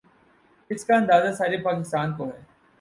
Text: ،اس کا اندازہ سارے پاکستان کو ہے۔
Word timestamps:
،اس 0.69 0.85
کا 0.85 0.95
اندازہ 0.95 1.35
سارے 1.35 1.57
پاکستان 1.57 2.13
کو 2.17 2.25
ہے۔ 2.25 2.41